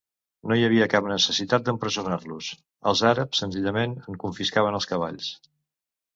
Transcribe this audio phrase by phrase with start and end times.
[0.51, 2.47] No hi havia cap necessitat d'empresonar-los:
[2.93, 5.31] els àrabs senzillament en confiscaven els cavalls.